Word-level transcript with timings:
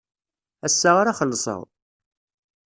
Ass-a 0.65 0.91
ara 1.01 1.17
xellṣeɣ. 1.19 1.61